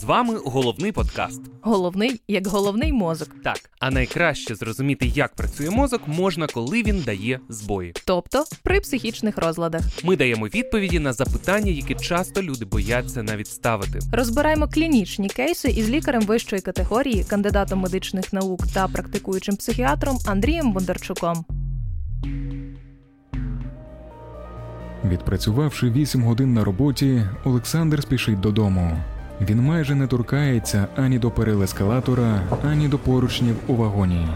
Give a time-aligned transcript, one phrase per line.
[0.00, 1.40] З вами головний подкаст.
[1.62, 3.28] Головний як головний мозок.
[3.44, 7.94] Так, а найкраще зрозуміти, як працює мозок, можна, коли він дає збої.
[8.04, 9.82] Тобто при психічних розладах.
[10.04, 13.98] Ми даємо відповіді на запитання, які часто люди бояться навіть ставити.
[14.12, 21.44] Розбираємо клінічні кейси із лікарем вищої категорії, кандидатом медичних наук та практикуючим психіатром Андрієм Бондарчуком.
[25.04, 28.96] Відпрацювавши 8 годин на роботі, Олександр спішить додому.
[29.40, 34.28] Він майже не торкається ані до перил ескалатора, ані до поручнів у вагоні.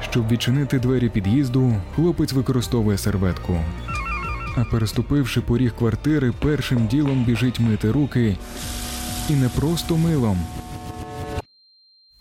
[0.00, 3.56] Щоб відчинити двері під'їзду, хлопець використовує серветку.
[4.56, 8.36] А переступивши поріг квартири, першим ділом біжить мити руки
[9.30, 10.38] і не просто милом,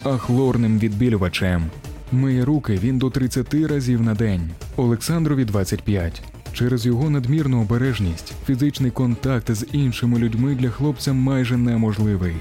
[0.03, 1.63] а хлорним відбілювачем.
[2.11, 4.49] Миє руки він до 30 разів на день.
[4.75, 6.32] Олександрові 25.
[6.53, 12.35] Через його надмірну обережність фізичний контакт з іншими людьми для хлопця майже неможливий.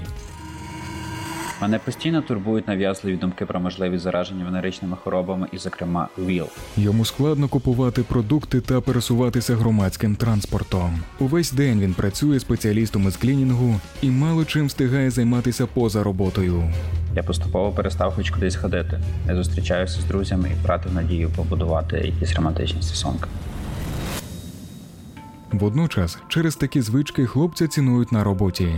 [1.62, 6.46] Мене постійно турбують нав'язливі думки про можливість зараження венеричними хворобами, і, зокрема, ВІЛ.
[6.76, 10.98] Йому складно купувати продукти та пересуватися громадським транспортом.
[11.20, 16.72] Увесь день він працює спеціалістом із клінінгу і мало чим встигає займатися поза роботою.
[17.16, 19.00] Я поступово перестав хоч кудись ходити.
[19.28, 23.28] Я зустрічаюся з друзями і втратив надію побудувати якісь романтичні стосунки.
[25.52, 28.74] Водночас, через такі звички хлопця цінують на роботі.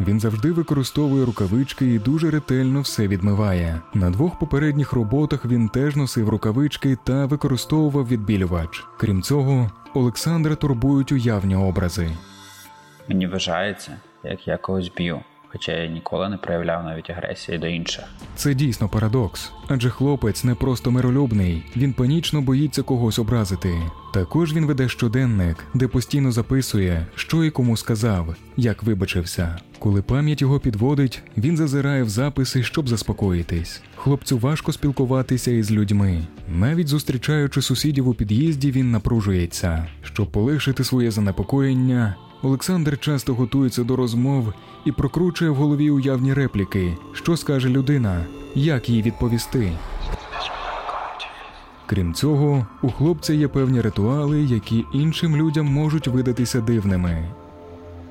[0.00, 3.80] Він завжди використовує рукавички і дуже ретельно все відмиває.
[3.94, 8.84] На двох попередніх роботах він теж носив рукавички та використовував відбілювач.
[8.96, 12.10] Крім цього, Олександра турбують уявні образи.
[13.08, 18.04] Мені вважається, як я когось б'ю, хоча я ніколи не проявляв навіть агресії до інших.
[18.36, 23.74] Це дійсно парадокс, адже хлопець не просто миролюбний, він панічно боїться когось образити.
[24.14, 29.58] Також він веде щоденник, де постійно записує, що і кому сказав, як вибачився.
[29.78, 33.82] Коли пам'ять його підводить, він зазирає в записи, щоб заспокоїтись.
[33.96, 36.26] Хлопцю важко спілкуватися із людьми.
[36.48, 39.86] Навіть зустрічаючи сусідів у під'їзді, він напружується.
[40.02, 42.14] Щоб полегшити своє занепокоєння,
[42.46, 44.52] Олександр часто готується до розмов
[44.84, 48.24] і прокручує в голові уявні репліки, що скаже людина,
[48.54, 49.72] як їй відповісти.
[51.86, 57.24] Крім цього, у хлопця є певні ритуали, які іншим людям можуть видатися дивними.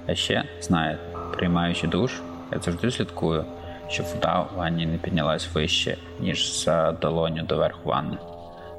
[0.07, 1.01] А ще, знаєте,
[1.37, 2.11] приймаючи душ,
[2.51, 3.45] я завжди слідкую,
[3.87, 8.17] щоб вода в ванні не піднялась вище, ніж за долоню до верху ванни.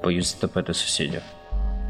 [0.03, 1.23] Боюсь затопити сусідів.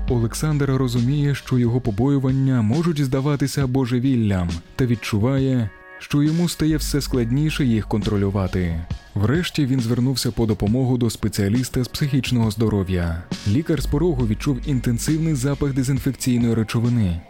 [0.08, 7.64] Олександр розуміє, що його побоювання можуть здаватися божевіллям, та відчуває, що йому стає все складніше
[7.64, 8.84] їх контролювати.
[9.14, 13.22] Врешті він звернувся по допомогу до спеціаліста з психічного здоров'я.
[13.48, 17.20] Лікар з порогу відчув інтенсивний запах дезінфекційної речовини.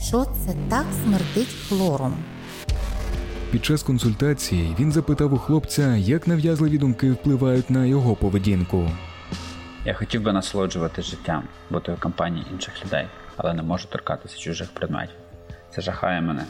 [0.00, 2.14] Що це так смердить хлором?
[3.50, 8.90] Під час консультації він запитав у хлопця, як нав'язливі думки впливають на його поведінку.
[9.86, 13.06] Я хотів би насолоджувати життям, бути в компанії інших людей,
[13.36, 15.16] але не можу торкатися чужих предметів.
[15.74, 16.44] Це жахає мене.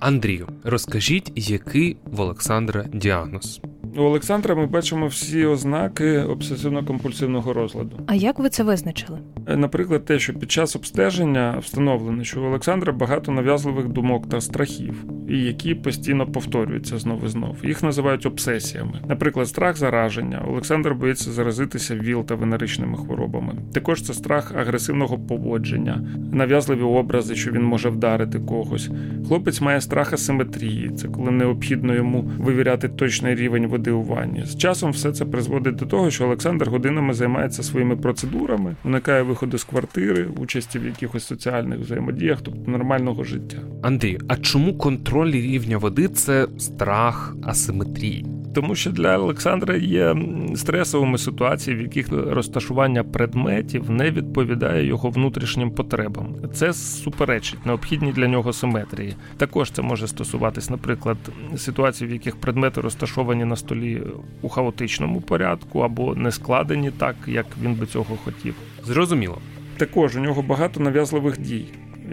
[0.00, 3.60] Андрію, розкажіть, який в Олександра діагноз?
[3.96, 8.00] У Олександра ми бачимо всі ознаки обсесивно-компульсивного розладу.
[8.06, 9.18] А як ви це визначили?
[9.46, 14.40] Е, Наприклад, те, що під час обстеження встановлено, що у Олександра багато нав'язливих думок та
[14.40, 17.56] страхів, і які постійно повторюються знов і знов.
[17.64, 19.00] Їх називають обсесіями.
[19.08, 20.44] Наприклад, страх зараження.
[20.48, 23.54] Олександр боїться заразитися ВІЛ та венеричними хворобами.
[23.72, 28.90] Також це страх агресивного поводження, нав'язливі образи, що він може вдарити когось.
[29.28, 30.90] Хлопець має страх асиметрії.
[30.96, 34.44] Це коли необхідно йому вивіряти точний рівень води у ванні.
[34.44, 39.58] З часом все це призводить до того, що Олександр годинами займається своїми процедурами, уникає виходу
[39.58, 43.58] з квартири, участі в якихось соціальних взаємодіях, тобто нормального життя.
[43.82, 48.26] Андрію, а чому контроль рівня води це страх асиметрії?
[48.54, 50.16] Тому що для Олександра є
[50.54, 56.36] стресовими ситуації, в яких розташування предметів не відповідає його внутрішнім потребам.
[56.52, 59.16] Це суперечить необхідній для нього симетрії.
[59.36, 61.16] Також це може стосуватись, наприклад,
[61.56, 64.02] ситуацій, в яких предмети розташовані на столі
[64.42, 68.54] у хаотичному порядку або не складені так, як він би цього хотів.
[68.84, 69.38] Зрозуміло.
[69.76, 71.64] Також у нього багато нав'язливих дій,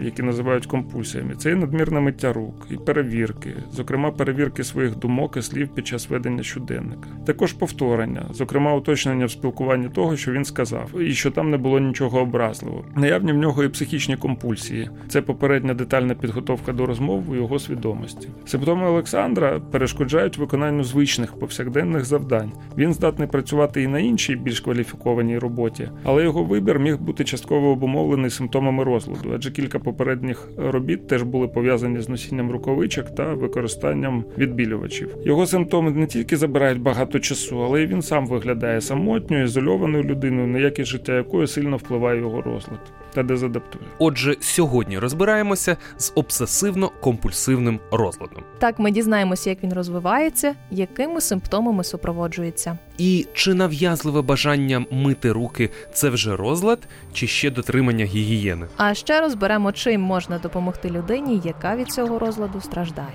[0.04, 1.34] які називають компульсіями.
[1.34, 6.10] Це і надмірне миття рук, і перевірки, зокрема перевірки своїх думок і слів під час
[6.10, 7.08] ведення щоденника.
[7.26, 11.80] Також повторення, зокрема уточнення в спілкуванні того, що він сказав, і що там не було
[11.80, 12.84] нічого образливого.
[12.96, 14.90] Наявні в нього і психічні компульсії.
[15.08, 18.28] Це попередня детальна підготовка до розмов у його свідомості.
[18.44, 22.52] Симптоми Олександра перешкоджають виконанню звичних повсякденних завдань.
[22.76, 27.68] Він здатний працювати і на іншій більш кваліфікованій роботі, але його вибір міг бути частково
[27.68, 34.24] обумовлений симптомами розладу, адже кілька попередніх робіт теж були пов'язані з носінням рукавичок та використанням
[34.38, 35.16] відбілювачів.
[35.24, 40.46] Його симптоми не тільки забирають багато часу, але й він сам виглядає самотньою, ізольованою людиною,
[40.46, 42.80] на якість життя якої сильно впливає його розлад
[43.14, 43.84] та дезадаптує.
[43.98, 48.42] Отже, сьогодні розбираємося з обсесивно-компульсивним розладом.
[48.58, 52.78] Так ми дізнаємося, як він розвивається, якими симптомами супроводжується.
[52.98, 56.78] І чи нав'язливе бажання мити руки це вже розлад,
[57.12, 58.66] чи ще дотримання гігієни?
[58.76, 63.12] А ще розберемо, чим можна допомогти людині, яка від цього розладу страждає.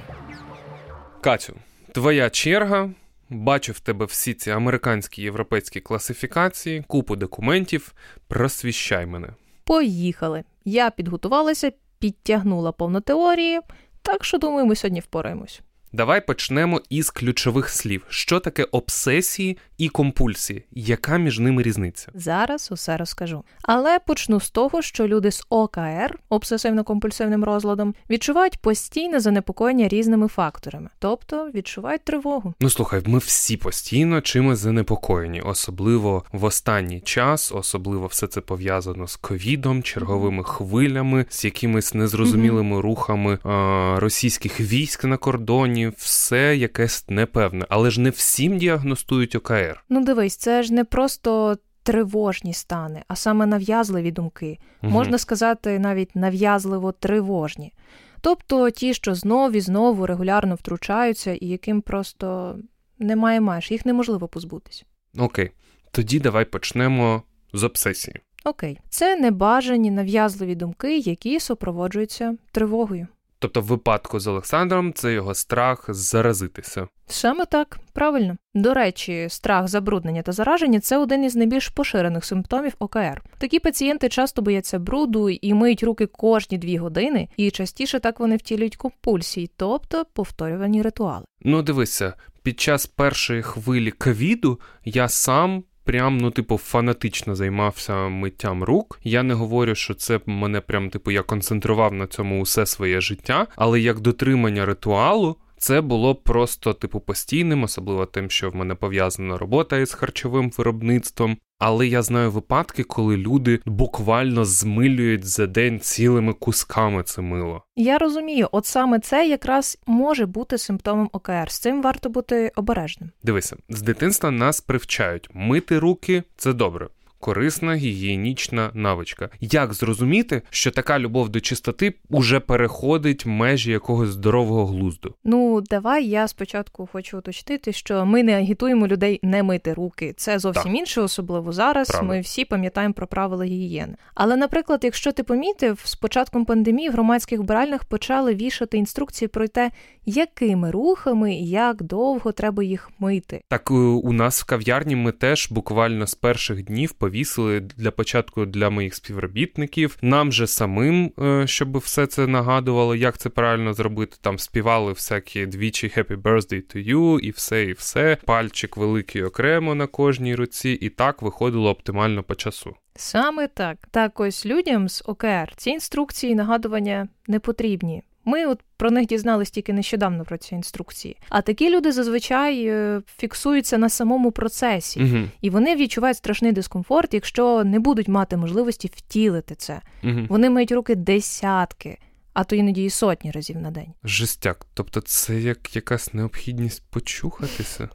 [1.22, 1.54] Катю,
[1.92, 2.90] твоя черга.
[3.30, 7.94] Бачу в тебе всі ці американські європейські класифікації, купу документів.
[8.28, 9.28] Просвіщай мене.
[9.66, 10.44] Поїхали.
[10.66, 13.60] Я підготувалася, підтягнула повно теорії,
[14.02, 15.62] так що думаю, ми сьогодні впораємось.
[15.96, 20.66] Давай почнемо із ключових слів: що таке обсесії і компульсії?
[20.72, 22.12] Яка між ними різниця?
[22.14, 23.44] Зараз усе розкажу.
[23.62, 30.90] Але почну з того, що люди з ОКР, обсесивно-компульсивним розладом, відчувають постійне занепокоєння різними факторами,
[31.00, 32.54] тобто відчувають тривогу.
[32.60, 39.08] Ну слухай, ми всі постійно чимось занепокоєні, особливо в останній час, особливо все це пов'язано
[39.08, 47.06] з ковідом, черговими хвилями, з якимись незрозумілими рухами а, російських військ на кордоні, все якесь
[47.10, 49.84] непевне, але ж не всім діагностують ОКР.
[49.90, 51.58] Ну дивись, це ж не просто.
[51.84, 54.94] Тривожні стани, а саме нав'язливі думки, Мгм.
[54.94, 57.74] можна сказати, навіть нав'язливо тривожні.
[58.22, 62.58] Тобто ті, що знов і знову регулярно втручаються, і яким просто
[63.00, 64.86] немає меж, їх неможливо позбутись.
[65.18, 65.52] Окей,
[65.92, 67.24] тоді давай почнемо
[67.54, 68.16] з обсесії.
[68.46, 73.08] Окей, це небажані нав'язливі думки, які супроводжуються тривогою.
[73.40, 76.88] Тобто, в випадку з Олександром це його страх заразитися.
[77.08, 78.38] Саме так, правильно.
[78.54, 83.24] До речі, страх забруднення та зараження це один із найбільш поширених симптомів ОКР.
[83.38, 88.38] Такі пацієнти часто бояться бруду і миють руки кожні дві години, і частіше так вони
[88.38, 91.26] втілюють компульсії, тобто повторювані ритуали.
[91.42, 95.64] Ну, дивися, під час першої хвилі ковіду я сам.
[95.86, 99.00] Прям, ну, типу, фанатично займався миттям рук.
[99.04, 103.48] Я не говорю, що це мене прям, типу, я концентрував на цьому усе своє життя,
[103.56, 109.38] але як дотримання ритуалу, це було просто, типу, постійним, особливо тим, що в мене пов'язана
[109.38, 111.38] робота із харчовим виробництвом.
[111.60, 117.64] Але я знаю випадки, коли люди буквально змилюють за день цілими кусками це мило.
[117.76, 121.52] Я розумію, от саме це якраз може бути симптомом ОКР.
[121.52, 123.12] З цим варто бути обережним.
[123.24, 126.88] Дивися, з дитинства нас привчають мити руки це добре.
[127.26, 129.30] Корисна гігієнічна навичка.
[129.42, 135.16] Як зрозуміти, що така любов до чистоти уже переходить межі якогось здорового глузду?
[135.24, 140.14] Ну, давай я спочатку хочу уточнити, що ми не агітуємо людей не мити руки.
[140.18, 140.76] Це зовсім Так.
[140.76, 141.88] інше, особливо зараз.
[141.88, 142.08] Правда.
[142.08, 143.96] Ми всі пам'ятаємо про правила гігієни.
[144.16, 149.48] Але, наприклад, якщо ти помітив, з початком пандемії в громадських вбиральнях почали вішати інструкції про
[149.48, 149.72] те,
[150.06, 153.42] якими рухами і як довго треба їх мити.
[153.48, 158.46] Так е, у нас в кав'ярні ми теж буквально з перших днів повісили для початку
[158.46, 159.98] для моїх співробітників.
[160.02, 164.18] Нам же самим, е, щоб все це нагадувало, як це правильно зробити.
[164.22, 168.18] Там співали всякі двічі Happy Birthday to you і все, і все.
[168.26, 172.76] Пальчик великий окремо на кожній руці, і так виходило оптимально по часу.
[172.96, 173.78] Саме так.
[173.92, 178.04] Так ось людям з ОКР ці інструкції нагадування не потрібні.
[178.26, 181.18] Ми от про них дізнались тільки нещодавно про ці інструкції.
[181.30, 187.14] А такі люди зазвичай е, фіксуються на самому процесі, Угу, і вони відчувають страшний дискомфорт,
[187.14, 189.82] якщо не будуть мати можливості втілити це.
[190.04, 190.20] угу.
[190.30, 191.98] Вони миють руки десятки,
[192.34, 193.94] а то іноді і сотні разів на день.
[194.04, 194.66] Жестяк.
[194.74, 197.90] Тобто це як якась необхідність почухатися.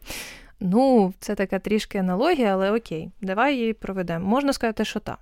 [0.61, 4.29] Ну, це така трішки аналогія, але окей, давай її проведемо.
[4.29, 5.19] Можна сказати, що так.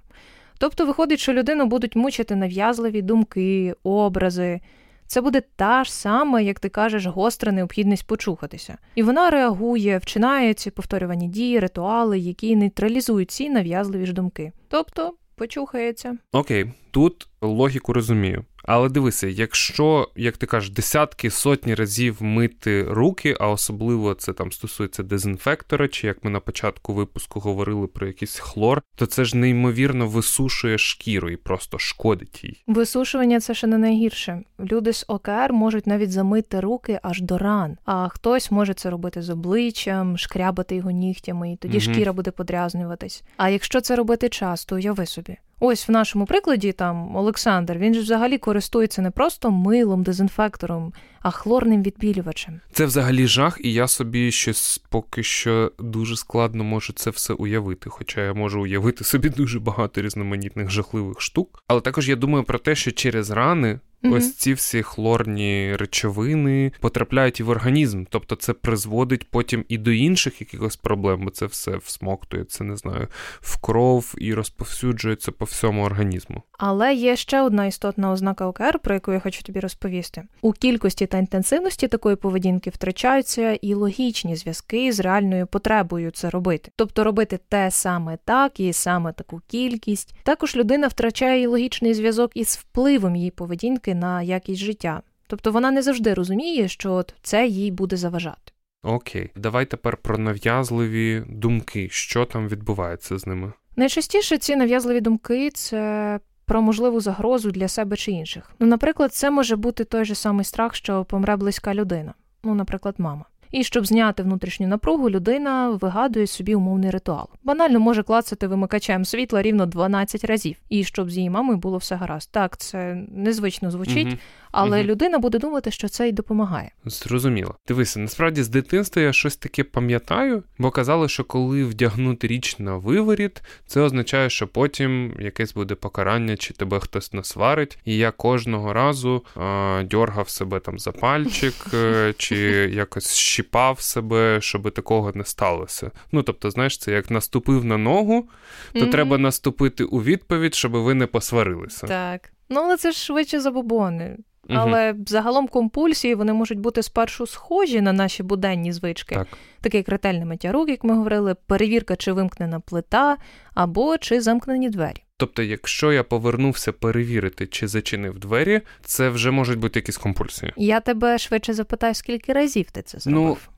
[0.59, 4.61] Тобто виходить, що людину будуть мучити нав'язливі думки, образи.
[5.09, 8.79] Це буде та ж сама, як ти кажеш, гостра необхідність почухатися.
[8.95, 14.53] І вона реагує, вчинає ці повторювані дії, ритуали, які нейтралізують ці нав'язливі ж думки.
[14.69, 16.17] Тобто почухається.
[16.33, 18.45] Окей, тут логіку розумію.
[18.71, 24.53] Але дивися, якщо, як ти кажеш, десятки сотні разів мити руки, а особливо це там
[24.53, 29.37] стосується дезінфектора, чи як ми на початку випуску говорили про якийсь хлор, то це ж
[29.37, 32.63] неймовірно висушує шкіру і просто шкодить їй.
[32.67, 34.43] Висушування це ще не найгірше.
[34.61, 39.23] Люди з ОКР можуть навіть замити руки аж до ран, а хтось може це робити
[39.23, 41.95] з обличчям, шкрябати його нігтями, і тоді Мгм.
[41.95, 43.23] шкіра буде подрязнюватись.
[43.37, 45.37] А якщо це робити часто, уяви собі.
[45.61, 51.31] Ось в нашому прикладі там Олександр, він ж взагалі користується не просто милом, дезінфектором, а
[51.31, 52.61] хлорним відбілювачем.
[52.73, 57.91] Це взагалі жах, і я собі щось поки що дуже складно можу це все уявити.
[57.91, 61.63] Хоча я можу уявити собі дуже багато різноманітних жахливих штук.
[61.67, 64.13] Але також я думаю про те, що через рани Мгм.
[64.13, 69.91] Ось ці всі хлорні речовини потрапляють і в організм, тобто це призводить потім і до
[69.91, 73.09] інших якихось проблем, бо це все всмоктується, не знаю,
[73.41, 76.43] в кров і розповсюджується по всьому організму.
[76.59, 80.23] Але є ще одна істотна ознака ОКР, про яку я хочу тобі розповісти.
[80.41, 86.71] У кількості та інтенсивності такої поведінки втрачаються і логічні зв'язки з реальною потребою це робити.
[86.77, 90.15] Тобто робити те саме так і саме таку кількість.
[90.23, 95.03] Також людина втрачає і логічний зв'язок із впливом її поведінки на якість життя.
[95.27, 98.53] Тобто вона не завжди розуміє, що от це їй буде заважати.
[98.83, 103.53] Окей, давай тепер про нав'язливі думки, що там відбувається з ними.
[103.77, 108.51] Найчастіше ці нав'язливі думки це про можливу загрозу для себе чи інших.
[108.59, 112.95] Ну, наприклад, це може бути той же самий страх, що помре близька людина, ну, наприклад,
[112.99, 113.25] мама.
[113.51, 117.29] І щоб зняти внутрішню напругу, людина вигадує собі умовний ритуал.
[117.45, 121.95] Банально може клацати вимикачем світла рівно 12 разів, і щоб з її мамою було все
[121.97, 122.29] гаразд.
[122.33, 124.19] Так, це незвично звучить, Мгм.
[124.53, 124.87] але Мгм.
[124.87, 126.71] людина буде думати, що це й допомагає.
[126.85, 127.55] Зрозуміло.
[127.69, 132.77] Дивися, насправді з дитинства я щось таке пам'ятаю, бо казали, що коли вдягнути річ на
[132.77, 137.79] виворіт, це означає, що потім якесь буде покарання, чи тебе хтось насварить.
[137.85, 142.37] І я кожного разу а, дьоргав себе там за пальчик, е, чи
[142.75, 143.07] якось
[143.43, 145.91] щіпав себе, щоб такого не сталося.
[146.13, 148.29] Ну тобто, знаєш, це як наступив на ногу,
[148.73, 148.91] то Мгм.
[148.91, 151.87] треба наступити у відповідь, щоб ви не посварилися.
[151.87, 152.33] Так.
[152.49, 154.17] Ну, але це ж швидше забобони.
[154.57, 159.27] Але загалом компульсії вони можуть бути спершу схожі на наші буденні звички, Так.
[159.61, 163.17] таке як ретельне миття рук, як ми говорили, перевірка, чи вимкнена плита,
[163.55, 165.03] або чи замкнені двері.
[165.17, 170.53] Тобто, якщо я повернувся перевірити, чи зачинив двері, це вже можуть бути якісь компульсії.
[170.57, 173.49] Я тебе швидше запитаю, скільки разів ти це зробив.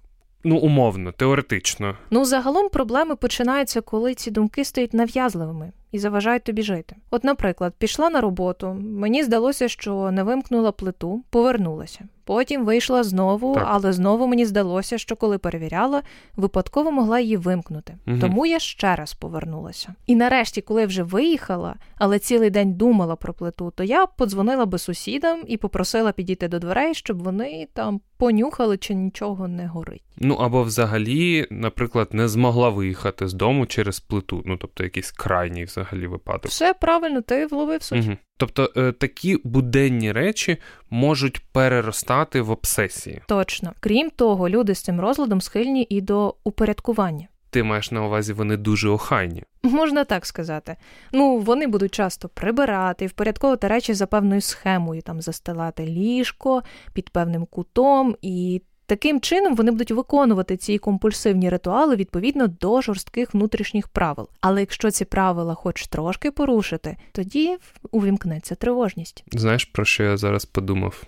[0.44, 1.96] Ну, умовно, теоретично.
[2.10, 6.96] Ну, загалом проблеми починаються, коли ці думки стають нав'язливими і заважають тобі жити.
[7.10, 12.08] От, наприклад, пішла на роботу, мені здалося, що не вимкнула плиту, повернулася.
[12.24, 13.66] Потім вийшла знову, Так.
[13.68, 16.02] але знову мені здалося, що коли перевіряла,
[16.36, 17.96] випадково могла її вимкнути.
[18.06, 18.20] Мгм.
[18.20, 19.94] Тому я ще раз повернулася.
[20.06, 24.78] І нарешті, коли вже виїхала, але цілий день думала про плиту, то я подзвонила би
[24.78, 30.02] сусідам і попросила підійти до дверей, щоб вони там понюхали, чи нічого не горить.
[30.16, 34.42] Ну або взагалі, наприклад, не змогла виїхати з дому через плиту.
[34.46, 36.46] Ну тобто якийсь крайній взагалі випадок.
[36.46, 38.06] Все правильно, ти вловив суть.
[38.06, 38.16] Угу.
[38.36, 40.56] Тобто е, такі буденні речі
[40.90, 43.22] можуть переростати в обсесії.
[43.26, 43.72] Точно.
[43.80, 47.28] Крім того, люди з цим розладом схильні і до упорядкування.
[47.50, 49.44] Ти маєш на увазі, вони дуже охайні.
[49.62, 50.76] Можна так сказати.
[51.12, 57.46] Ну, вони будуть часто прибирати впорядковувати речі за певною схемою, там застилати ліжко під певним
[57.46, 64.28] кутом, і таким чином вони будуть виконувати ці компульсивні ритуали відповідно до жорстких внутрішніх правил.
[64.40, 67.56] Але якщо ці правила хоч трошки порушити, тоді
[67.90, 69.24] увімкнеться тривожність.
[69.32, 71.02] Знаєш, про що я зараз подумав?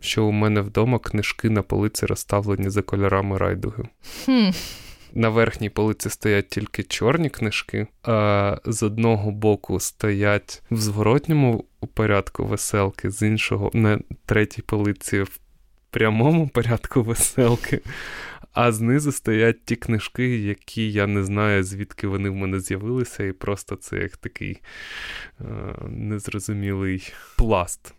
[0.00, 3.84] Що у мене вдома книжки на полиці розставлені за кольорами райдуги.
[4.24, 4.50] Хм.
[5.12, 12.44] На верхній полиці стоять тільки чорні книжки, а з одного боку стоять в зворотньому порядку
[12.44, 15.40] веселки, з іншого на третій полиці в
[15.96, 17.80] прямому порядку веселки.
[18.52, 23.32] А знизу стоять ті книжки, які я не знаю, звідки вони в мене з'явилися, і
[23.32, 24.58] просто це як такий
[25.40, 25.44] е,
[25.88, 27.94] незрозумілий пласт.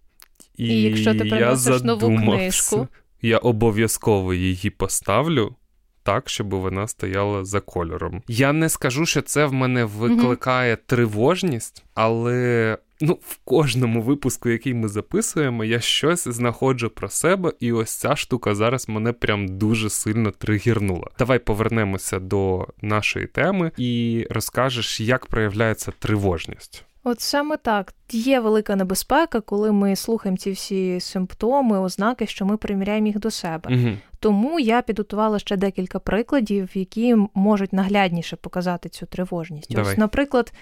[0.56, 2.88] І якщо ти приносиш нову книжку?
[3.22, 5.56] Я обов'язково її поставлю
[6.04, 8.24] так, щоб вона стояла за кольором.
[8.28, 12.78] Я не скажу, що це в мене викликає тривожність, але.
[13.02, 18.16] Ну, в кожному випуску, який ми записуємо, я щось знаходжу про себе, і ось ця
[18.16, 21.08] штука зараз мене прям дуже сильно тригірнула.
[21.20, 26.84] Давай повернемося до нашої теми і розкажеш, як проявляється тривожність.
[27.08, 27.94] От саме так.
[28.12, 33.32] Є велика небезпека, коли ми слухаємо ці всі симптоми, ознаки, що ми приміряємо їх до
[33.32, 33.76] себе.
[33.76, 33.98] Угу.
[34.20, 39.74] Тому я підготувала ще декілька прикладів, які можуть наглядніше показати цю тривожність.
[39.74, 39.92] Давай.
[39.92, 40.54] Ось, наприклад,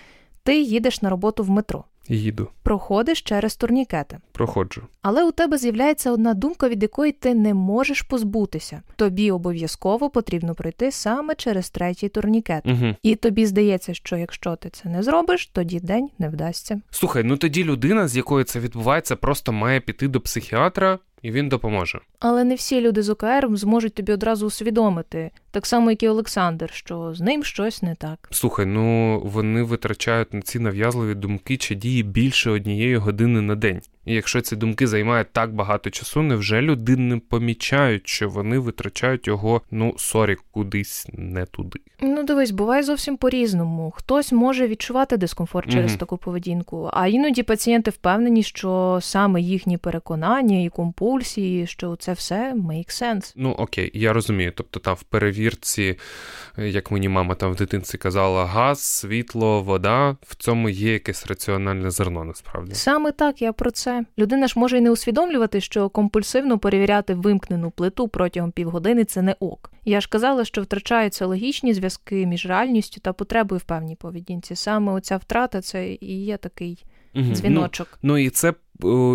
[0.44, 4.18] ти їдеш на роботу в метро, Їду, проходиш через турнікети.
[4.32, 4.82] проходжу.
[5.02, 8.82] Але у тебе з'являється одна думка, від якої ти не можеш позбутися.
[8.96, 12.66] Тобі обов'язково потрібно пройти саме через третій турнікет.
[12.66, 12.96] Угу.
[13.04, 16.82] І тобі здається, що якщо ти це не зробиш, тоді день не вдасться.
[16.92, 21.50] Слухай, ну тоді людина, з якою це відбувається, просто має піти до психіатра, і він
[21.50, 22.00] допоможе.
[22.20, 25.32] Але не всі люди з ОКР зможуть тобі одразу усвідомити.
[25.52, 28.28] так само, як і Олександр, що з ним щось не так.
[28.32, 33.82] Слухай, ну вони витрачають на ці нав'язливі думки чи дії більше однієї години на день.
[34.06, 39.28] І якщо ці думки займають так багато часу, невже люди не помічають, що вони витрачають
[39.28, 41.80] його, ну сорі, кудись не туди?
[42.02, 43.92] Ну, дивись, буває зовсім по-різному.
[43.96, 46.00] Хтось може відчувати дискомфорт через Мгм.
[46.00, 52.54] таку поведінку, а іноді пацієнти впевнені, що саме їхні переконання і компульсії, що це все
[52.54, 53.34] make sense.
[53.36, 54.52] Ну окей, я розумію.
[54.56, 55.96] Тобто там в перевірці,
[56.58, 61.92] як мені мама там в дитинці казала, газ, світло, вода, в цьому є якесь раціональне
[61.92, 62.76] зерно, насправді.
[62.76, 63.95] Саме так я про це.
[64.18, 69.36] Людина ж може й не усвідомлювати, що компульсивно перевіряти вимкнену плиту протягом півгодини це не
[69.40, 69.72] ок.
[69.86, 74.56] Я ж казала, що втрачаються логічні зв'язки між реальністю та потребою в певній поведінці.
[74.56, 76.86] Саме оця втрата це і є такий
[77.16, 78.00] Ну, дзвіночок.
[78.02, 78.54] Ну і це е,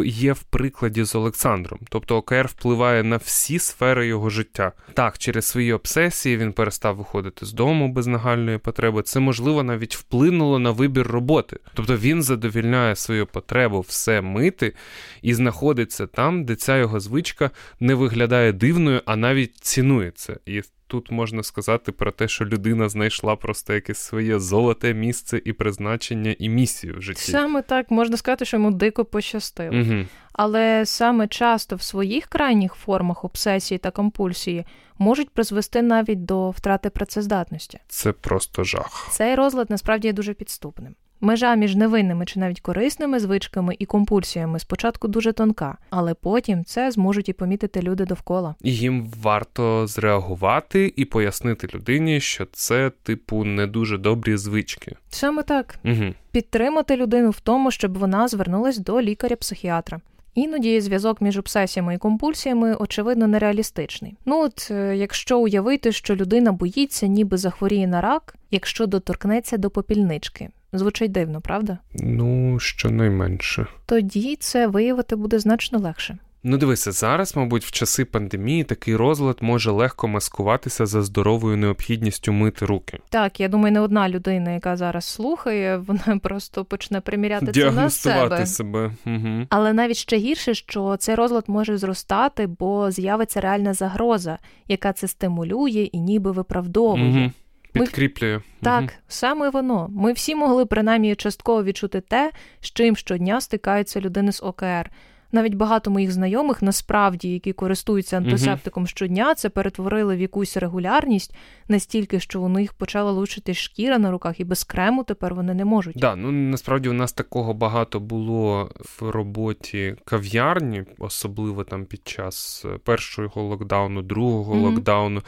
[0.05, 1.81] є в прикладі з Олександром.
[1.89, 4.73] Тобто ОКР впливає на всі сфери його життя.
[4.95, 9.03] Так, через свої обсесії він перестав виходити з дому без нагальної потреби.
[9.03, 11.57] Це можливо навіть вплинуло на вибір роботи.
[11.75, 14.75] Тобто він задовільняє свою потребу все мити
[15.23, 20.37] і знаходиться там, де ця його звичка не виглядає дивною, а навіть цінується.
[20.47, 25.53] І Тут можна сказати про те, що людина знайшла просто якесь своє золоте місце і
[25.53, 27.33] призначення, і місію в житті.
[27.33, 29.79] Саме так можна сказати, що йому дико пощастило.
[29.79, 30.05] Угу.
[30.33, 34.65] Але саме часто в своїх крайніх формах обсесії та компульсії
[34.99, 37.79] можуть призвести навіть до втрати працездатності.
[37.89, 39.09] Це просто жах.
[39.11, 40.95] Цей розлад насправді є дуже підступним.
[41.21, 46.91] Межа між невинними чи навіть корисними звичками і компульсіями спочатку дуже тонка, але потім це
[46.91, 48.55] зможуть і помітити люди довкола.
[48.63, 54.97] Їм варто зреагувати і пояснити людині, що це, типу, не дуже добрі звички.
[55.11, 56.15] Саме так Угу.
[56.33, 60.01] підтримати людину в тому, щоб вона звернулась до лікаря-психіатра.
[60.35, 64.17] Іноді зв'язок між обсесіями і компульсіями, очевидно, нереалістичний.
[64.27, 69.71] Ну от е, якщо уявити, що людина боїться, ніби захворіє на рак, якщо доторкнеться до
[69.71, 70.49] попільнички.
[70.73, 71.79] Звучить дивно, правда?
[71.95, 73.67] Ну, щонайменше.
[73.87, 76.19] Тоді це виявити буде значно легше.
[76.43, 82.33] Ну, дивися, зараз, мабуть, в часи пандемії такий розлад може легко маскуватися за здоровою необхідністю
[82.33, 82.99] мити руки.
[83.09, 87.91] Так, я думаю, не одна людина, яка зараз слухає, вона просто почне приміряти це на
[87.91, 88.47] себе.
[88.47, 88.93] себе.
[89.07, 89.47] Угу.
[89.49, 95.09] Але навіть ще гірше, що цей розлад може зростати, бо з'явиться реальна загроза, яка це
[95.09, 97.23] стимулює і ніби виправдовує.
[97.23, 97.31] Угу.
[97.73, 98.41] Підкріплює.
[98.63, 98.91] Так, угу.
[99.09, 99.89] саме воно.
[99.91, 102.31] Ми всі могли принаймні частково відчути те,
[102.61, 104.91] з чим щодня стикаються людини з ОКР.
[105.33, 111.35] Навіть багато моїх знайомих, насправді, які користуються антисептиком щодня, це перетворили в якусь регулярність
[111.69, 115.65] настільки, що у них почала лучити шкіра на руках, і без крему тепер вони не
[115.65, 115.97] можуть.
[115.99, 122.67] Да, ну насправді у нас такого багато було в роботі кав'ярні, особливо там під час
[122.69, 124.65] е, першого локдауну, другого Мгм.
[124.65, 125.23] локдауну.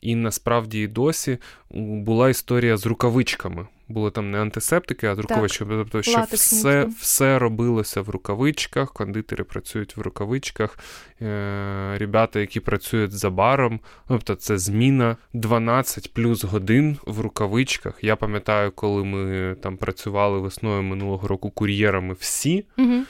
[0.00, 1.38] І насправді і досі
[1.70, 3.66] була історія з рукавичками.
[3.90, 5.76] Були там не антисептики, а з рукавичками.
[5.76, 10.78] Тобто, що латексні все, все робилося в рукавичках, кондитери працюють в рукавичках,
[11.22, 18.04] е- ребята, які працюють за баром, тобто це зміна 12 плюс годин в рукавичках.
[18.04, 22.64] Я пам'ятаю, коли ми там працювали весною минулого року кур'єрами всі.
[22.78, 23.02] Угу.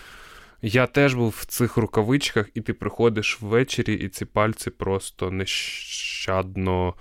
[0.63, 6.95] Я теж був в цих рукавичках, і ти приходиш ввечері, і ці пальці просто нещадно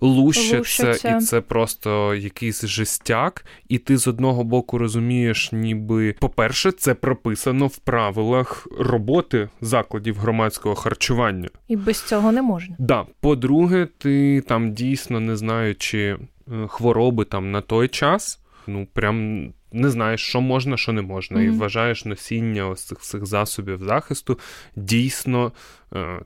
[0.00, 1.16] лущаться, Лущаться.
[1.16, 3.44] і це просто якийсь жестяк.
[3.68, 10.74] І ти з одного боку розумієш, ніби, по-перше, це прописано в правилах роботи закладів громадського
[10.74, 11.48] харчування.
[11.68, 12.76] І без цього не можна.
[12.78, 16.18] Да, по-друге, ти там дійсно не знаючи е,
[16.68, 21.50] хвороби там на той час, ну прям не знаєш, що можна, що не можна, і
[21.50, 24.38] вважаєш носіння ось цих всіх засобів захисту
[24.76, 25.52] дійсно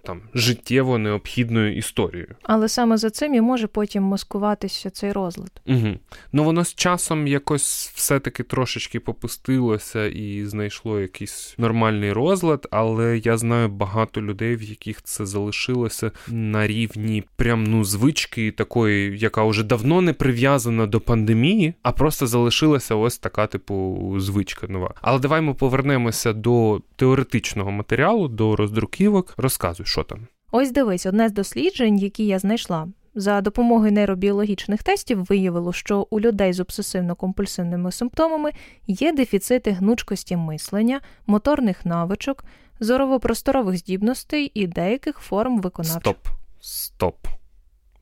[0.02, 2.34] там життєво необхідною історією.
[2.42, 5.50] Але саме за цим і може потім маскуватися цей розлад.
[5.66, 5.88] Угу.
[6.32, 13.36] Ну воно з часом якось все-таки трошечки попустилося і знайшло якийсь нормальний розлад, але я
[13.36, 19.62] знаю багато людей, в яких це залишилося на рівні прям ну звички такої, яка вже
[19.64, 24.94] давно не прив'язана до пандемії, а просто залишилася ось така, типу, звичка нова.
[25.02, 29.34] Але давай ми повернемося до теоретичного матеріалу, до роздруківок.
[29.54, 30.26] Розказуй, що там.
[30.50, 32.88] Ось дивись, одне з досліджень, які я знайшла.
[33.14, 38.50] За допомогою нейробіологічних тестів виявило, що у людей з обсесивно-компульсивними симптомами
[38.86, 42.44] є дефіцити гнучкості мислення, моторних навичок,
[42.80, 46.00] зорово-просторових здібностей і деяких форм виконавчих.
[46.00, 46.26] Стоп,
[46.60, 47.26] стоп.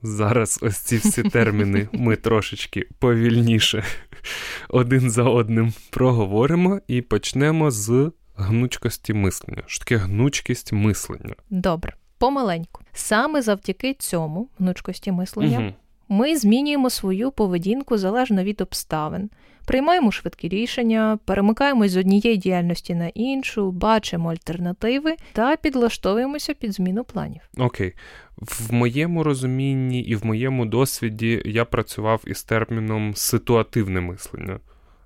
[0.03, 3.85] Зараз ось ці всі терміни ми трошечки повільніше
[4.69, 9.63] один за одним проговоримо і почнемо з гнучкості мислення.
[9.67, 11.35] Що таке гнучкість мислення?
[11.51, 12.83] Добре, помаленьку.
[12.93, 15.73] Саме завдяки цьому гнучкості мислення Угу.
[16.09, 19.31] ми змінюємо свою поведінку залежно від обставин,
[19.67, 27.05] приймаємо швидкі рішення, перемикаємось з однієї діяльності на іншу, бачимо альтернативи та підлаштовуємося під зміну
[27.05, 27.41] планів.
[27.59, 27.95] Окей.
[28.37, 34.61] В моєму розумінні і в моєму досвіді я працював із терміном ситуативне мислення.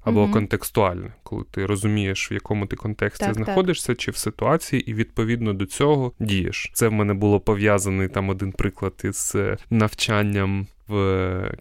[0.06, 0.32] Або Мгм.
[0.32, 3.44] контекстуальне, коли ти розумієш, в якому ти контексті Так, так.
[3.44, 6.70] знаходишся, чи в ситуації, і відповідно до цього дієш.
[6.74, 10.96] Це в мене було пов'язаний там один приклад із е, навчанням в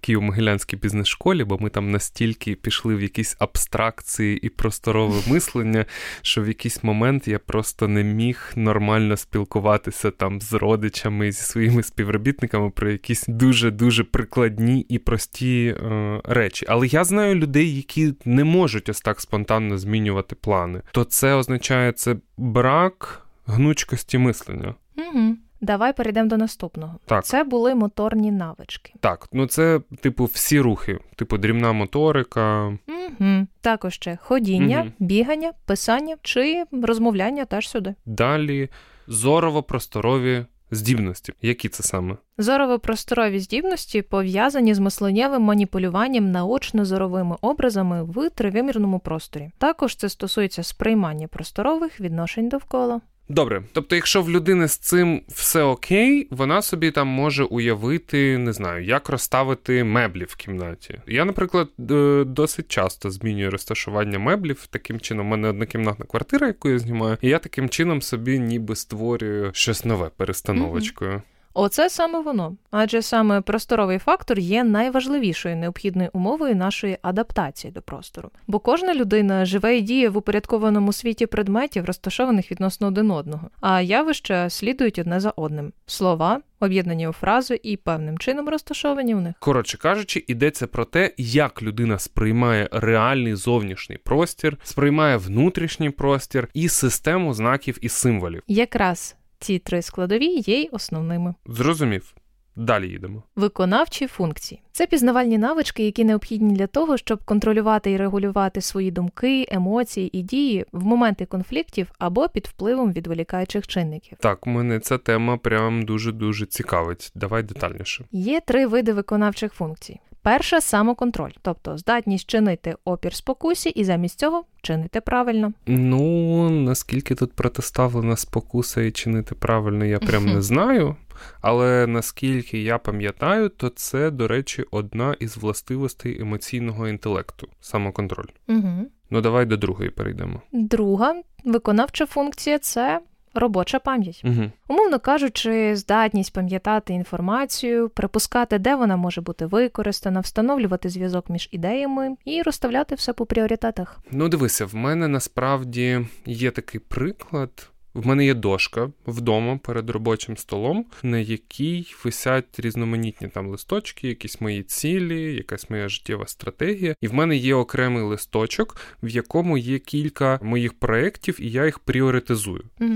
[0.02, 5.86] Києво-Могилянській бізнес-школі, бо ми там настільки пішли в якісь абстракції і просторове мислення,
[6.22, 11.84] що в якийсь момент я просто не міг нормально спілкуватися там з родичами, зі своїми
[11.84, 16.66] співробітниками про якісь дуже-дуже прикладні і прості е, речі.
[16.70, 20.82] Але я знаю людей, які не можуть ось так спонтанно змінювати плани.
[20.92, 24.76] То це означає це брак гнучкості мислення.
[24.98, 25.36] Угу.
[25.66, 27.00] Давай перейдемо до наступного.
[27.06, 27.26] Так.
[27.26, 28.94] Це були моторні навички.
[29.00, 32.66] Так, ну це типу всі рухи, типу дрібна моторика.
[32.88, 33.48] Угу.
[33.62, 34.94] Також ще ходіння, Мгм.
[35.00, 37.96] бігання, писання чи розмовляння теж сюди.
[38.06, 38.70] Далі
[39.08, 41.34] зорово-просторові здібності.
[41.42, 42.18] Які це саме?
[42.38, 49.52] Зорово-просторові здібності пов'язані з мисленнєвим маніпулюванням наочно-зоровими образами в тривимірному просторі.
[49.58, 53.02] Також це стосується сприймання просторових відношень довкола.
[53.30, 58.54] Добре, тобто, якщо в людини з цим все окей, вона собі там може уявити, не
[58.54, 61.00] знаю, як розставити меблі в кімнаті.
[61.08, 64.68] Я, наприклад, е, досить часто змінюю розташування меблів.
[64.70, 68.76] Таким чином, у мене однокімнатна квартира, яку я знімаю, і я таким чином собі ніби
[68.76, 71.22] створюю щось нове перестановочкою.
[71.58, 78.30] Оце саме воно, адже саме просторовий фактор є найважливішою необхідною умовою нашої адаптації до простору.
[78.48, 83.82] Бо кожна людина живе і діє в упорядкованому світі предметів, розташованих відносно один одного, а
[83.82, 85.74] явища слідують одне за одним.
[85.86, 89.36] Слова, об'єднані у фрази і певним чином розташовані в них.
[89.40, 96.70] Коротше кажучи, йдеться про те, як людина сприймає реальний зовнішній простір, сприймає внутрішній простір і
[96.70, 98.42] систему знаків і символів.
[98.48, 101.36] Якраз ці три складові є й основними.
[101.46, 102.16] Зрозумів.
[102.56, 103.24] Далі їдемо.
[103.36, 109.46] Виконавчі функції це пізнавальні навички, які необхідні для того, щоб контролювати і регулювати свої думки,
[109.52, 114.18] емоції і дії в моменти конфліктів або під впливом відволікаючих чинників.
[114.22, 117.12] Так, мене ця тема прям дуже дуже цікавить.
[117.16, 118.06] Давай детальніше.
[118.12, 120.00] Є три види виконавчих функцій.
[120.26, 125.54] Перша самоконтроль, тобто здатність чинити опір спокусі і замість цього чинити правильно.
[125.66, 130.96] Ну наскільки тут протиставлена спокуса і чинити правильно, я прям не знаю.
[131.42, 138.30] Але наскільки я пам'ятаю, то це, до речі, одна із властивостей емоційного інтелекту самоконтроль.
[138.48, 138.88] Угу.
[139.10, 140.42] Ну давай до другої перейдемо.
[140.52, 143.02] Друга виконавча функція це
[143.36, 144.22] робоча пам'ять.
[144.24, 144.52] Угу.
[144.68, 152.16] Умовно кажучи, здатність пам'ятати інформацію, припускати, де вона може бути використана, встановлювати зв'язок між ідеями
[152.26, 154.00] і розставляти все по пріоритетах.
[154.12, 157.70] Ну, дивися, в мене насправді є такий приклад.
[157.96, 164.42] В мене є дошка вдома перед робочим столом, на якій висять різноманітні там листочки, якісь
[164.42, 166.96] мої цілі, якась моя життєва стратегія.
[167.02, 171.80] І в мене є окремий листочок, в якому є кілька моїх проєктів, і я їх
[171.80, 172.64] пріоритизую.
[172.80, 172.94] Угу.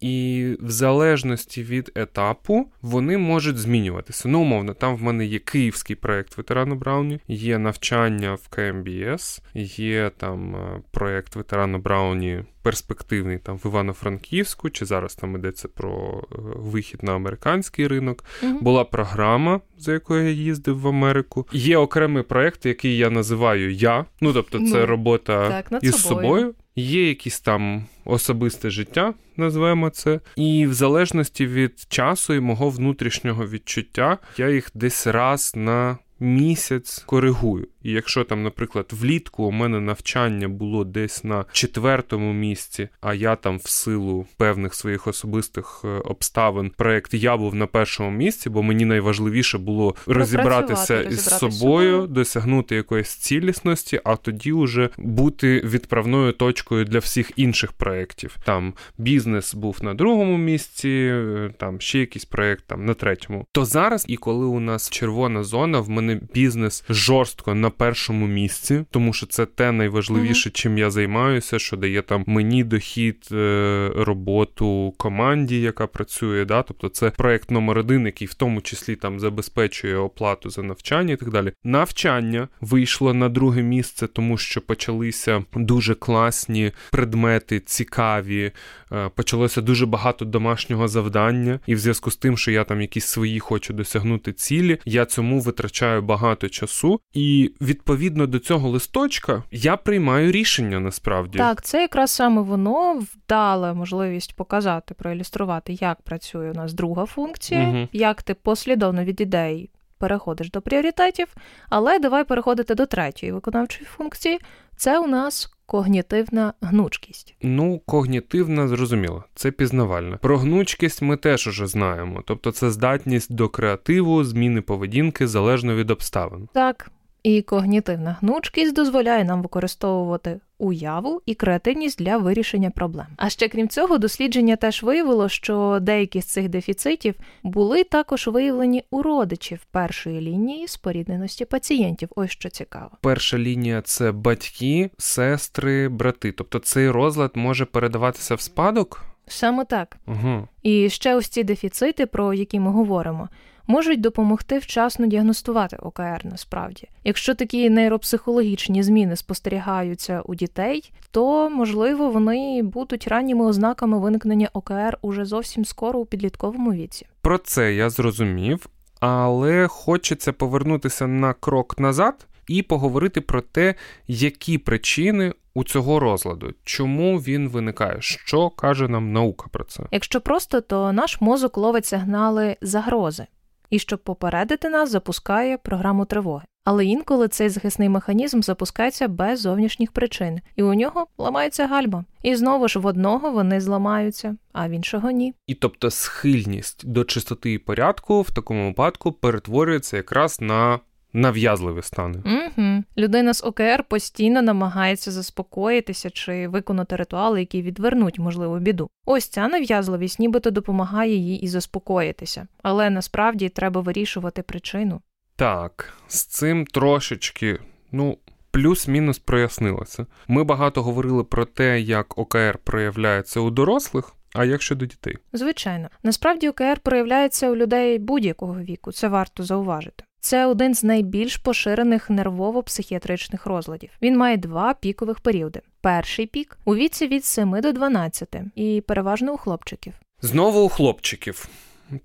[0.00, 4.28] І в залежності від етапу вони можуть змінюватися.
[4.28, 10.10] Ну, умовно, там в мене є київський проєкт ветерану Брауні, є навчання в КМБС, є
[10.16, 16.36] там е, проєкт ветерану Брауні перспективний там в Івано-Франківську, чи зараз там йдеться про е,
[16.56, 18.24] вихід на американський ринок.
[18.42, 18.58] Угу.
[18.60, 21.46] Була програма, за якою я їздив в Америку.
[21.52, 24.04] Є окремий проєкт, який я називаю Я.
[24.20, 26.22] Ну тобто, це Ну, робота так, із собою.
[26.22, 26.54] собою.
[26.76, 33.46] Є якісь там особисте життя, назвемо це, і в залежності від часу і мого внутрішнього
[33.46, 37.66] відчуття, я їх десь раз на місяць коригую.
[37.82, 43.36] І якщо там, наприклад, влітку у мене навчання було десь на четвертому місці, а я
[43.36, 48.62] там в силу певних своїх особистих е, обставин проект я був на першому місці, бо
[48.62, 52.06] мені найважливіше було розібратися із собою, собою.
[52.06, 58.36] досягнути якоїсь цілісності, а тоді вже бути відправною точкою для всіх інших проєктів.
[58.44, 63.46] Там бізнес був на другому місці, е, там ще якийсь проєкт там на третьому.
[63.52, 68.26] То зараз, і коли у нас червона зона, в мене мене бізнес жорстко на першому
[68.26, 70.52] місці, тому що це те найважливіше, mm-hmm.
[70.52, 76.44] чим я займаюся, що дає там мені дохід, е, роботу команді, яка працює.
[76.44, 76.62] Да?
[76.62, 81.16] Тобто це проект номер один, який в тому числі там забезпечує оплату за навчання і
[81.16, 81.52] так далі.
[81.64, 88.52] Навчання вийшло на друге місце, тому що почалися дуже класні предмети, цікаві.
[88.92, 93.06] Е, почалося дуже багато домашнього завдання, і в зв'язку з тим, що я там якісь
[93.06, 99.76] свої хочу досягнути цілі, я цьому витрачаю багато часу, і відповідно до цього листочка я
[99.76, 101.38] приймаю рішення насправді.
[101.38, 107.68] Так, це якраз саме воно вдала можливість показати, проілюструвати, як працює у нас друга функція,
[107.68, 107.88] угу.
[107.92, 111.34] як ти послідовно від ідей переходиш до пріоритетів,
[111.68, 114.38] але давай переходити до третьої виконавчої функції.
[114.76, 117.34] Це у нас когнітивна гнучкість.
[117.42, 120.16] Ну, когнітивна, зрозуміло, це пізнавальна.
[120.16, 125.90] Про гнучкість ми теж уже знаємо, тобто це здатність до креативу, зміни поведінки залежно від
[125.90, 126.48] обставин.
[126.52, 126.90] Так.
[127.22, 133.06] І когнітивна гнучкість дозволяє нам використовувати уяву і креативність для вирішення проблем.
[133.16, 138.84] А ще крім цього, дослідження теж виявило, що деякі з цих дефіцитів були також виявлені
[138.90, 142.08] у родичів першої лінії спорідненості пацієнтів.
[142.16, 142.90] Ось що цікаво.
[143.00, 146.32] Перша лінія це батьки, сестри, брати.
[146.32, 149.04] Тобто цей розлад може передаватися в спадок.
[149.26, 149.96] Саме так.
[150.06, 150.48] Угу.
[150.62, 153.28] І ще ось ці дефіцити, про які ми говоримо
[153.70, 156.88] можуть допомогти вчасно діагностувати ОКР насправді.
[157.04, 164.98] Якщо такі нейропсихологічні зміни спостерігаються у дітей, то можливо вони будуть ранніми ознаками виникнення ОКР
[165.02, 167.06] уже зовсім скоро у підлітковому віці.
[167.20, 168.66] Про це я зрозумів,
[169.00, 172.26] але хочеться повернутися на крок назад.
[172.48, 173.74] І поговорити про те,
[174.08, 179.82] які причини у цього розладу, чому він виникає, що каже нам наука про це.
[179.90, 183.26] Якщо просто, то наш мозок ловить сигнали загрози,
[183.70, 186.44] і щоб попередити нас, запускає програму тривоги.
[186.64, 192.04] Але інколи цей захисний механізм запускається без зовнішніх причин, і у нього ламається гальма.
[192.22, 195.34] І знову ж в одного вони зламаються, а в іншого ні.
[195.46, 200.80] І тобто схильність до чистоти і порядку в такому випадку перетворюється якраз на
[201.12, 202.18] нав'язливі стани.
[202.24, 202.69] Угу.
[203.00, 208.90] Людина з ОКР постійно намагається заспокоїтися чи виконати ритуали, які відвернуть можливу біду.
[209.06, 215.00] Ось ця нав'язливість нібито допомагає їй і заспокоїтися, але насправді треба вирішувати причину.
[215.36, 217.58] Так, з цим трошечки,
[217.92, 218.18] ну.
[218.52, 220.06] Плюс-мінус прояснилося.
[220.28, 225.18] Ми багато говорили про те, як ОКР проявляється у дорослих, а як щодо дітей?
[225.32, 230.04] Звичайно, насправді ОКР проявляється у людей будь-якого віку, це варто зауважити.
[230.20, 233.90] Це один з найбільш поширених нервово-психіатричних розладів.
[234.02, 235.60] Він має два пікових періоди.
[235.80, 239.92] Перший пік у віці від 7 до 12 і переважно у хлопчиків.
[240.22, 241.48] Знову у хлопчиків.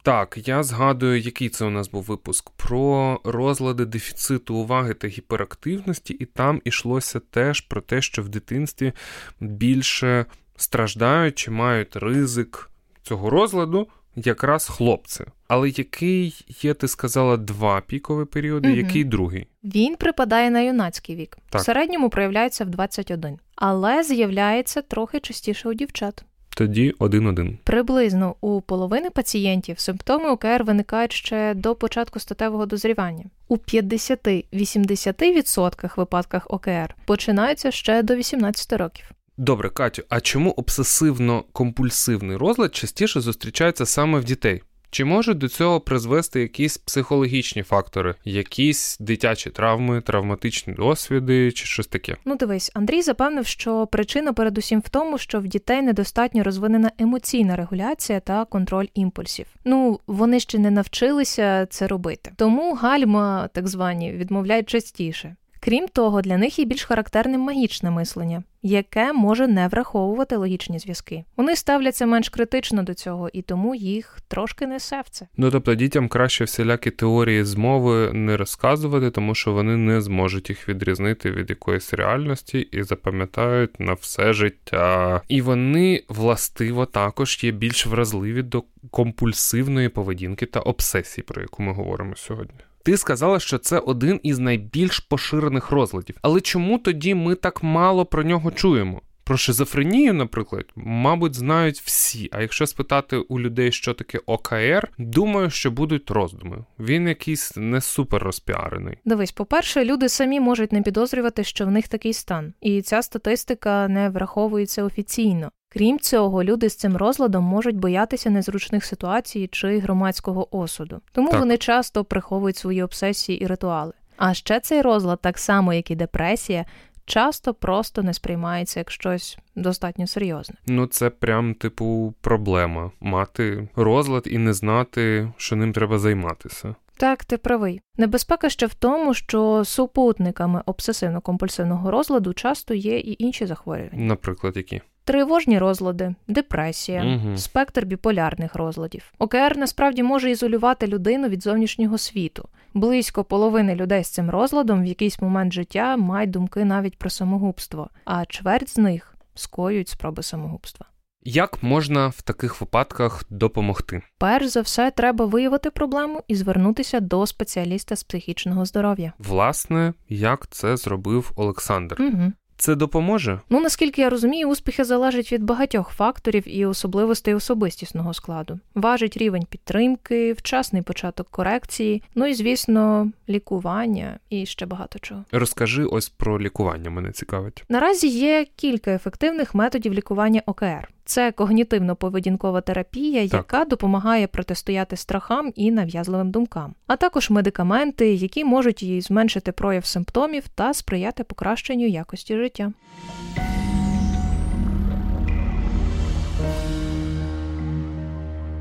[0.03, 6.13] Так, я згадую, який це у нас був випуск про розлади дефіциту уваги та гіперактивності,
[6.13, 8.93] і там ішлося теж про те, що в дитинстві
[9.39, 10.25] більше
[10.55, 12.71] страждають чи мають ризик
[13.03, 15.23] цього розладу якраз хлопці.
[15.47, 18.77] Але який є, ти сказала, два пікові періоди, угу.
[18.77, 19.47] який другий?
[19.63, 21.37] Він припадає на юнацький вік.
[21.49, 21.61] Так.
[21.61, 26.25] В середньому проявляється в 21, але з'являється трохи частіше у дівчат.
[26.57, 27.57] Тоді один-один.
[27.63, 33.25] Приблизно у половини пацієнтів симптоми ОКР виникають ще до початку статевого дозрівання.
[33.47, 39.05] У 50-80% випадках ОКР починаються ще до 18 років.
[39.37, 44.61] Добре, Катю, а чому обсесивно-компульсивний розлад частіше зустрічається саме в дітей?
[44.89, 51.87] Чи можуть до цього призвести якісь психологічні фактори, якісь дитячі травми, травматичні досвіди чи щось
[51.87, 52.15] таке?
[52.25, 57.55] Ну дивись, Андрій запевнив, що причина передусім в тому, що в дітей недостатньо розвинена емоційна
[57.55, 59.45] регуляція та контроль імпульсів.
[59.65, 65.35] Ну вони ще не навчилися це робити, тому гальма, так звані, відмовляють частіше.
[65.65, 71.23] Крім того, для них є більш характерним магічне мислення, яке може не враховувати логічні зв'язки.
[71.37, 75.27] Вони ставляться менш критично до цього, і тому їх трошки несе в це.
[75.37, 80.69] Ну тобто дітям краще всілякі теорії змови не розказувати, тому що вони не зможуть їх
[80.69, 85.21] відрізнити від якоїсь реальності і запам'ятають на все життя.
[85.27, 91.73] І вони властиво також є більш вразливі до компульсивної поведінки та обсесій, про яку ми
[91.73, 92.59] говоримо сьогодні.
[92.85, 96.15] Ти сказала, що це один із найбільш поширених розладів.
[96.21, 99.01] Але чому тоді ми так мало про нього чуємо?
[99.23, 102.29] Про шизофренію, наприклад, мабуть, знають всі.
[102.31, 106.65] А якщо спитати у людей, що таке ОКР, думаю, що будуть роздуми.
[106.79, 108.97] Він якийсь не супер розпіарений.
[109.05, 113.87] Дивись, по-перше, люди самі можуть не підозрювати, що в них такий стан, і ця статистика
[113.87, 115.51] не враховується офіційно.
[115.77, 121.39] Крім цього, люди з цим розладом можуть боятися незручних ситуацій чи громадського осуду, тому Так.
[121.39, 123.93] вони часто приховують свої обсесії і ритуали.
[124.17, 126.65] А ще цей розлад, так само як і депресія,
[127.05, 130.55] часто просто не сприймається як щось достатньо серйозне.
[130.67, 136.75] Ну, це прям, типу, проблема мати розлад і не знати, що ним треба займатися.
[136.97, 137.81] Так, ти правий.
[137.97, 144.05] Небезпека ще в тому, що супутниками обсесивно-компульсивного розладу часто є і інші захворювання.
[144.05, 144.81] Наприклад, які.
[145.05, 147.37] Тривожні розлади, депресія, Мгм.
[147.37, 149.13] спектр біполярних розладів.
[149.19, 152.49] ОКР насправді може ізолювати людину від зовнішнього світу.
[152.73, 157.89] Близько половини людей з цим розладом в якийсь момент життя мають думки навіть про самогубство,
[158.05, 160.85] а чверть з них скоюють спроби самогубства.
[161.27, 164.01] Як можна в таких випадках допомогти?
[164.17, 169.13] Перш за все, треба виявити проблему і звернутися до спеціаліста з психічного здоров'я.
[169.19, 171.97] Власне, як це зробив Олександр?
[172.01, 172.31] Угу.
[172.57, 173.39] Це допоможе?
[173.49, 178.59] Ну наскільки я розумію, успіхи залежать від багатьох факторів і особливостей особистісного складу.
[178.75, 185.23] Важить рівень підтримки, вчасний початок корекції, ну і звісно, лікування і ще багато чого.
[185.31, 187.63] Розкажи ось про лікування, мене цікавить.
[187.69, 190.89] Наразі є кілька ефективних методів лікування ОКР.
[191.07, 193.33] Це когнітивно-поведінкова терапія, Так.
[193.33, 199.85] яка допомагає протистояти страхам і нав'язливим думкам, а також медикаменти, які можуть їй зменшити прояв
[199.85, 202.71] симптомів та сприяти покращенню якості життя.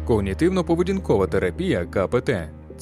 [0.07, 2.31] Когнітивно-поведінкова терапія КПТ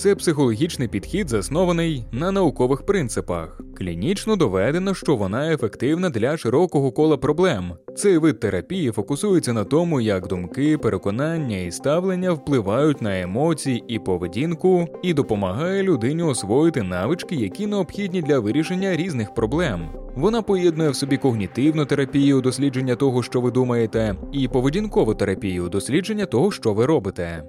[0.03, 3.61] це психологічний підхід, заснований на наукових принципах.
[3.79, 7.73] Клінічно доведено, що вона ефективна для широкого кола проблем.
[7.97, 13.99] Цей вид терапії фокусується на тому, як думки, переконання і ставлення впливають на емоції і
[13.99, 19.89] поведінку, і допомагає людині освоїти навички, які необхідні для вирішення різних проблем.
[20.17, 26.27] Вона поєднує в собі когнітивну терапію, дослідження того, що ви думаєте, і поведінкову терапію, дослідження
[26.27, 27.43] того, що ви робите.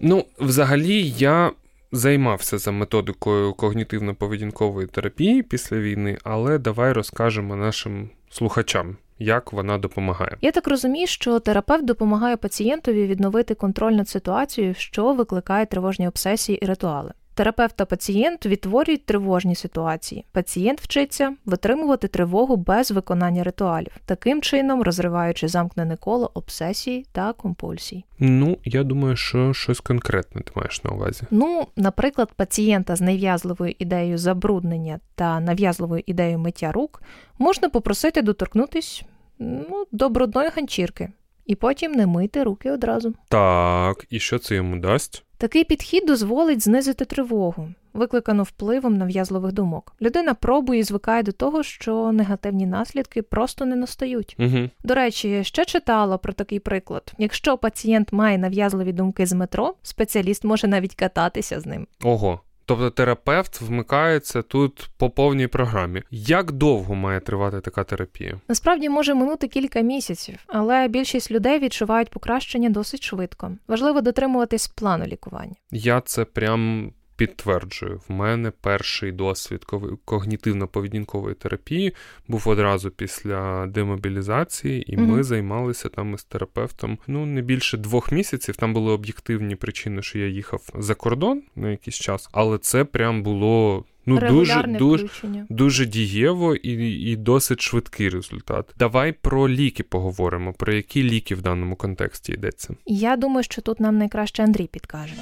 [0.00, 1.50] Ну, взагалі, я
[1.92, 10.36] займався за методикою когнітивно-поведінкової терапії після війни, але давай розкажемо нашим слухачам, як вона допомагає.
[10.40, 16.58] Я так розумію, що терапевт допомагає пацієнтові відновити контроль над ситуацією, що викликає тривожні обсесії
[16.58, 17.12] і ритуали.
[17.38, 20.24] Терапевт та пацієнт відтворюють тривожні ситуації.
[20.32, 28.04] Пацієнт вчиться витримувати тривогу без виконання ритуалів, таким чином розриваючи замкнене коло обсесій та компульсій.
[28.18, 31.22] Ну, я думаю, що щось конкретне ти маєш на увазі.
[31.30, 37.02] Ну, наприклад, пацієнта з нав'язливою ідеєю забруднення та нав'язливою ідеєю миття рук
[37.38, 39.02] можна попросити доторкнутись
[39.38, 41.08] ну, до брудної ганчірки
[41.48, 43.14] і потім не мити руки одразу.
[43.28, 45.24] Так, і що це йому дасть?
[45.38, 49.94] Такий підхід дозволить знизити тривогу, викликану впливом нав'язливих думок.
[50.02, 54.36] Людина пробує і звикає до того, що негативні наслідки просто не настають.
[54.38, 54.70] Угу.
[54.84, 57.12] До речі, ще читала про такий приклад.
[57.18, 61.86] Якщо пацієнт має нав'язливі думки з метро, спеціаліст може навіть кататися з ним.
[62.02, 62.40] Ого.
[62.68, 66.02] Тобто терапевт вмикається тут по повній програмі.
[66.10, 68.40] Як довго має тривати така терапія?
[68.48, 73.52] Насправді може минути кілька місяців, але більшість людей відчувають покращення досить швидко.
[73.68, 75.54] Важливо дотримуватись плану лікування.
[75.70, 78.00] Я це прям підтверджую.
[78.08, 79.66] В мене перший досвід
[80.06, 81.94] когнітивно-поведінкової терапії
[82.28, 88.56] був одразу після демобілізації, і ми займалися там із терапевтом ну не більше двох місяців.
[88.56, 93.22] Там були об'єктивні причини, що я їхав за кордон на якийсь час, але це прям
[93.22, 95.06] було ну дуже Регулярне дуже.
[95.06, 95.46] включення.
[95.48, 96.72] Дуже дієво і,
[97.10, 98.74] і досить швидкий результат.
[98.78, 100.52] Давай про ліки поговоримо.
[100.52, 102.74] Про які ліки в даному контексті йдеться?
[102.86, 105.14] Я думаю, що тут нам найкраще Андрій підкаже.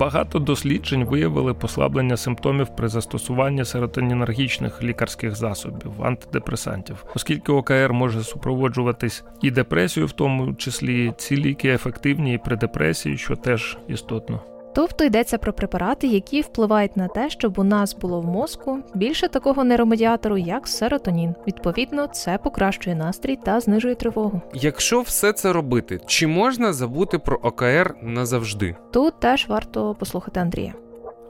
[0.00, 9.24] Багато досліджень виявили послаблення симптомів при застосуванні серотонінергічних лікарських засобів, антидепресантів, оскільки ОКР може супроводжуватись
[9.42, 14.40] і депресією, в тому числі ці ліки ефективні і при депресії, що теж істотно.
[14.74, 19.28] Тобто йдеться про препарати, які впливають на те, щоб у нас було в мозку більше
[19.28, 21.34] такого нейромедіатору, як серотонін.
[21.46, 24.40] Відповідно, це покращує настрій та знижує тривогу.
[24.54, 28.76] Якщо все це робити, чи можна забути про ОКР назавжди?
[28.90, 30.74] Тут теж варто послухати Андрія.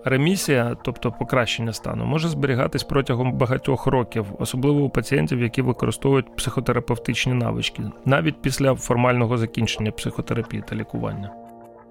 [0.04, 7.34] Ремісія, тобто покращення стану, може зберігатись протягом багатьох років, особливо у пацієнтів, які використовують психотерапевтичні
[7.34, 11.30] навички, навіть після формального закінчення психотерапії та лікування.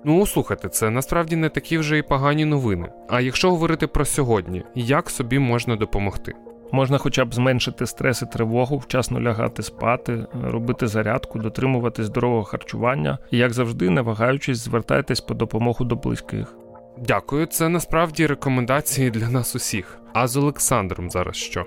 [0.04, 2.90] Ну, слухайте, це насправді не такі вже і погані новини.
[3.10, 6.34] А якщо говорити про сьогодні, як собі можна допомогти?
[6.72, 13.18] Можна хоча б зменшити стрес і тривогу, вчасно лягати спати, робити зарядку, дотримувати здорового харчування
[13.32, 16.56] і, як завжди, не вагаючись, звертайтесь по допомогу до близьких.
[16.98, 20.00] Дякую, це насправді рекомендації для нас усіх.
[20.14, 21.66] А з Олександром зараз що?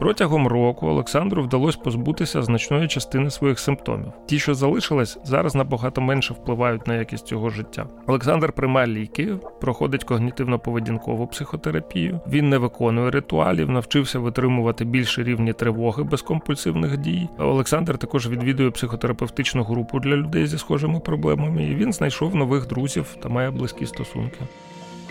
[0.00, 4.12] Протягом року Олександру вдалося позбутися значної частини своїх симптомів.
[4.26, 7.86] Ті, що залишились, зараз набагато менше впливають на якість його життя.
[8.06, 12.20] Олександр приймає ліки, проходить когнітивно-поведінкову психотерапію.
[12.28, 17.28] Він не виконує ритуалів, навчився витримувати більші рівні тривоги без компульсивних дій.
[17.38, 21.64] Олександр також відвідує психотерапевтичну групу для людей зі схожими проблемами.
[21.64, 24.38] і Він знайшов нових друзів та має близькі стосунки.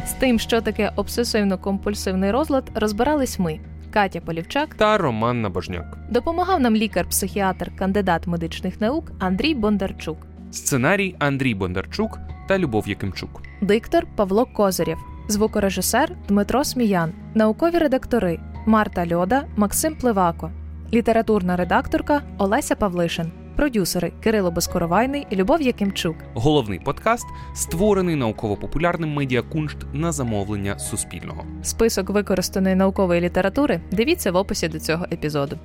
[0.06, 3.60] З тим, що таке обсесивно-компульсивний розлад, розбирались ми.
[3.94, 5.98] Катя Полівчак та Роман Набожняк.
[6.10, 10.18] Допомагав нам лікар-психіатр, кандидат медичних наук Андрій Бондарчук.
[10.52, 13.42] Сценарій Андрій Бондарчук та Любов Якимчук.
[13.62, 14.98] Диктор Павло Козирєв.
[15.28, 17.12] Звукорежисер Дмитро Сміян.
[17.36, 20.52] Наукові редактори Марта Льода, Максим Пливако.
[20.94, 23.32] Літературна редакторка Олеся Павлишин.
[23.56, 26.16] Продюсери Кирило Безкоровайний і Любов Якимчук.
[26.34, 27.26] Головний подкаст
[27.56, 31.46] створений науково-популярним медіакуншт на замовлення Суспільного.
[31.64, 35.58] Список використаної наукової літератури дивіться в описі до цього епізоду.